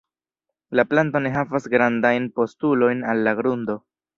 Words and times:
La 0.79 0.85
planto 0.93 1.21
ne 1.27 1.33
havas 1.35 1.69
grandajn 1.75 2.27
postulojn 2.41 3.07
al 3.15 3.25
la 3.29 3.39
grundo. 3.43 3.79